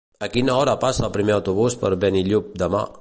A 0.27 0.27
quina 0.35 0.53
hora 0.61 0.73
passa 0.85 1.05
el 1.09 1.13
primer 1.17 1.35
autobús 1.35 1.77
per 1.85 1.93
Benillup 2.05 2.51
demà? 2.65 2.83